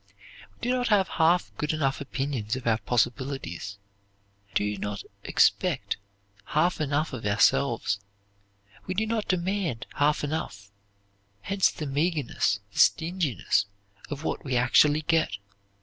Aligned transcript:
We 0.55 0.61
do 0.61 0.71
not 0.73 0.87
have 0.87 1.07
half 1.07 1.55
good 1.57 1.73
enough 1.73 2.01
opinions 2.01 2.55
of 2.55 2.65
our 2.65 2.79
possibilities; 2.79 3.77
do 4.55 4.75
not 4.79 5.03
expect 5.23 5.97
half 6.45 6.81
enough 6.81 7.13
of 7.13 7.23
ourselves; 7.23 7.99
we 8.87 8.95
do 8.95 9.05
not 9.05 9.27
demand 9.27 9.85
half 9.93 10.23
enough, 10.23 10.71
hence 11.41 11.69
the 11.69 11.85
meagerness, 11.85 12.61
the 12.73 12.79
stinginess 12.79 13.67
of 14.09 14.23
what 14.23 14.43
we 14.43 14.57
actually 14.57 15.03
get. 15.03 15.37